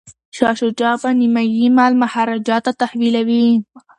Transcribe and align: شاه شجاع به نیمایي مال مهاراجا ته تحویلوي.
شاه 0.37 0.53
شجاع 0.59 0.93
به 1.01 1.09
نیمایي 1.19 1.65
مال 1.77 1.93
مهاراجا 2.01 2.57
ته 2.65 2.71
تحویلوي. 2.81 3.47